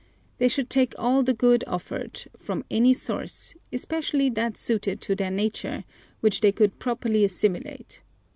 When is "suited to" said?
4.57-5.13